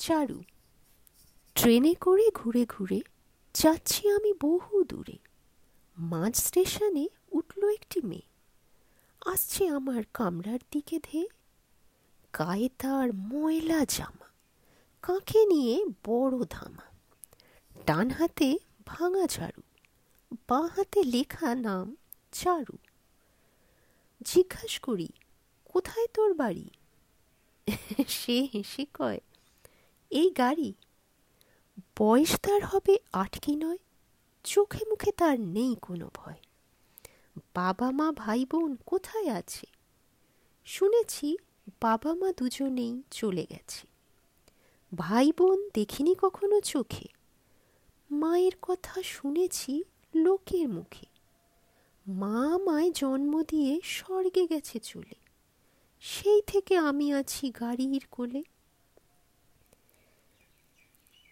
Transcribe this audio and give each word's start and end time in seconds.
চারু। 0.00 0.38
ট্রেনে 1.54 1.94
করে 1.94 2.26
ঘুরে 2.34 2.64
ঘুরে 2.68 3.00
যাচ্ছি 3.54 4.08
আমি 4.08 4.32
বহু 4.40 4.84
দূরে। 4.84 5.18
মাঝ 5.98 6.34
স্টেশনে 6.36 7.06
উঠল 7.32 7.62
একটি 7.68 7.98
মেয়ে। 8.04 8.28
আসছে 9.26 9.62
আমার 9.68 10.02
কামরার 10.14 10.62
দিকে 10.70 10.96
ধেয়ে। 11.02 11.28
গায়ে 12.34 12.68
তার 12.78 13.08
ময়লা 13.14 13.84
জামা, 13.84 14.28
কাঁখে 15.02 15.42
নিয়ে 15.44 15.74
বড় 16.04 16.36
ধামা। 16.50 16.86
ডান 17.86 18.10
হাতে 18.10 18.58
ভাঙা 18.86 19.26
ঝাড়ু, 19.26 19.62
বাঁ 20.48 20.66
হাতে 20.66 21.00
লেখা 21.04 21.54
নাম 21.54 21.86
চারু। 22.32 22.76
জিজ্ঞাস 24.22 24.78
করি, 24.78 25.08
কোথায় 25.64 26.08
তোর 26.14 26.30
বাড়ি? 26.34 26.68
সে 28.08 28.36
হেসে 28.54 28.84
কয় 28.94 29.20
এই 30.10 30.30
গাড়ি? 30.30 30.74
বয়স 31.98 32.40
তার 32.40 32.64
হবে 32.64 32.98
আট 33.12 33.40
কি 33.40 33.56
নয়? 33.56 33.78
চোখে 34.44 34.84
মুখে 34.88 35.12
তার 35.12 35.40
নেই 35.40 35.76
কোনো 35.82 36.10
ভয়। 36.14 36.34
বাবা 37.54 37.90
মা 37.90 38.12
ভাই 38.12 38.44
বোন 38.50 38.76
কোথায় 38.86 39.28
আছে? 39.30 39.66
শুনেছি 40.64 41.36
বাবা 41.80 42.14
মা 42.14 42.32
দুজনেই 42.32 43.02
চলে 43.10 43.46
গেছে। 43.50 43.86
ভাই 44.94 45.32
বোন 45.38 45.68
দেখিনি 45.74 46.14
কখনো 46.14 46.60
চোখে? 46.60 47.08
মায়ের 48.10 48.52
কথা 48.62 49.02
শুনেছি 49.02 49.84
লোকের 50.14 50.68
মুখে। 50.68 51.06
মা 52.08 52.54
আমায় 52.54 52.90
জন্ম 52.90 53.42
দিয়ে 53.42 53.80
স্বর্গে 53.84 54.46
গেছে 54.46 54.78
চলে। 54.78 55.14
সেই 56.00 56.42
থেকে 56.42 56.76
আমি 56.76 57.12
আছি 57.12 57.50
গাড়ির 57.50 58.06
কোলে। 58.10 58.42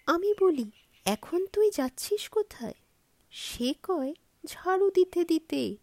আমি 0.08 0.34
বলি, 0.40 0.70
এখন 1.04 1.46
তুই 1.46 1.70
যাচ্ছিস 1.70 2.28
কোথায়? 2.28 2.74
সে 3.30 3.74
কয়, 3.82 4.14
ঝাড়ু 4.46 4.90
দিতে 4.90 5.24
দিতে। 5.24 5.76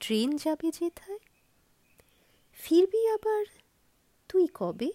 ট্রেন 0.00 0.36
যাবে 0.36 0.70
যেথায়? 0.70 1.18
ফিরবি 2.52 3.08
আবার? 3.08 3.44
তুই 4.28 4.48
কবে? 4.54 4.92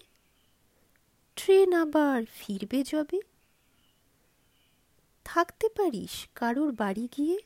ট্রেন 1.36 1.72
আবার 1.72 2.22
ফিরবে 2.34 2.82
যবে? 2.82 3.20
থাকতে 5.24 5.68
পারিস 5.68 6.28
কারোর 6.34 6.72
বাড়ি 6.72 7.08
গিয়ে? 7.16 7.38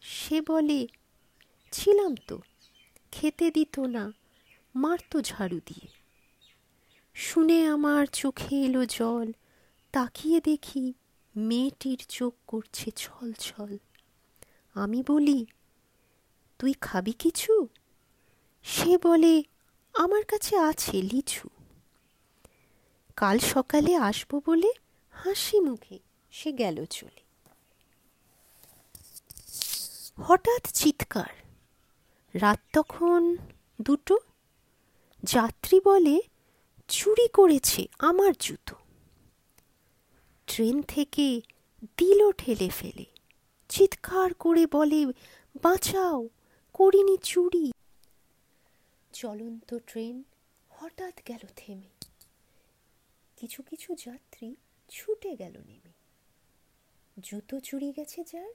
সে 0.00 0.40
বলে, 0.40 0.86
ছিলাম 1.72 2.14
তো। 2.26 2.40
খেতে 3.12 3.50
দিত 3.50 3.78
না। 3.78 4.12
মারতো 4.74 5.20
ঝাড়ু 5.20 5.60
দিয়ে। 5.66 5.88
শুনে 7.14 7.66
আমার 7.66 8.06
চোখে 8.06 8.56
এলো 8.56 8.86
জল। 8.86 9.32
তাকিয়ে 9.94 10.40
দেখি 10.40 10.92
মেয়েটির 11.36 12.04
চোখ 12.08 12.34
করছে 12.46 12.90
ছল 12.90 13.32
ছল। 13.32 13.76
আমি 14.74 15.02
বলি, 15.06 15.46
তুই 16.58 16.72
খাবি 16.72 17.12
কিছু? 17.12 17.68
সে 18.62 18.98
বলে, 18.98 19.42
আমার 19.94 20.24
কাছে 20.24 20.56
আছে 20.56 21.02
লিচু। 21.02 21.48
কাল 23.16 23.38
সকালে 23.38 23.96
আসব 23.96 24.40
বলে 24.46 24.72
হাসি 25.10 25.60
মুখে 25.60 25.98
সে 26.30 26.52
গেল 26.52 26.84
চলে। 26.84 27.22
হঠাৎ 30.16 30.66
চিৎকার। 30.72 31.60
রাত 32.34 32.60
তখন 32.72 33.36
দুটো। 33.80 34.18
যাত্রী 35.22 35.80
বলে, 35.84 36.20
চুরি 36.88 37.28
করেছে 37.28 37.86
আমার 37.98 38.32
জুতো। 38.40 38.76
ট্রেন 40.46 40.82
থেকে 40.82 41.40
দিল 41.96 42.32
ঠেলে 42.32 42.68
ফেলে। 42.68 43.04
চিৎকার 43.68 44.34
করে 44.34 44.66
বলে, 44.72 45.06
বাঁচাও, 45.62 46.28
করিনি 46.72 47.16
চুরি। 47.22 47.72
চলন্ত 49.12 49.78
ট্রেন 49.86 50.22
হঠাৎ 50.68 51.20
গেল 51.28 51.46
থেমে। 51.56 51.88
কিছু 53.36 53.62
কিছু 53.62 53.94
যাত্রী 53.94 54.54
ছুটে 54.88 55.36
গেল 55.36 55.58
নেমে। 55.66 55.92
জুতো 57.22 57.60
চুরি 57.60 57.92
গেছে 57.96 58.24
যার, 58.32 58.52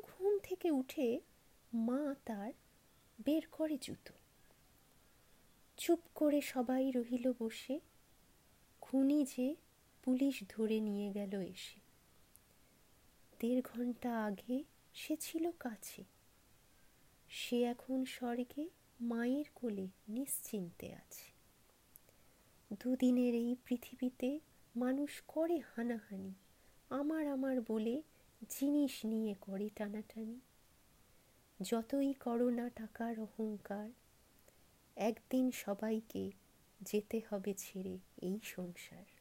ঘুম 0.00 0.38
থেকে 0.38 0.70
উঠে 0.70 1.20
মা 1.74 2.14
তার 2.24 2.52
বের 3.24 3.42
করে 3.52 3.78
জুতো। 3.80 4.12
চুপ 5.76 5.98
করে 6.14 6.40
সবাই 6.40 6.90
রহিল 6.90 7.32
বসে, 7.38 7.80
খুনি 8.80 9.24
যে 9.36 9.54
পুলিশ 10.06 10.44
ধরে 10.48 10.80
নিয়ে 10.80 11.12
গেল 11.12 11.40
এসে। 11.40 11.80
দেড় 13.38 13.62
ঘণ্টা 13.64 14.24
আগে 14.24 14.64
সে 14.94 15.16
ছিল 15.16 15.50
কাছে। 15.50 16.04
সে 17.28 17.62
এখন 17.62 18.04
স্বর্গে 18.04 18.68
মায়ের 19.00 19.44
কোলে 19.54 19.88
নিশ্চিন্তে 20.08 20.94
আছে। 20.94 21.32
দুদিনের 22.80 23.34
এই 23.34 23.56
পৃথিবীতে 23.64 24.40
মানুষ 24.76 25.22
করে 25.28 25.60
হানাহানি, 25.76 26.34
আমার 26.90 27.26
আমার 27.26 27.60
বলে 27.68 28.02
জিনিস 28.48 29.04
নিয়ে 29.04 29.34
করে 29.40 29.70
টানাটানি। 29.76 30.40
যতই 31.62 32.12
করো 32.12 32.50
না 32.50 32.70
টাকার 32.70 33.20
অহংকার, 33.20 33.88
একদিন 34.96 35.50
সবাইকে 35.50 36.30
যেতে 36.80 37.20
হবে 37.30 37.54
ছেড়ে 37.58 37.98
এই 38.22 38.38
সংসার। 38.42 39.15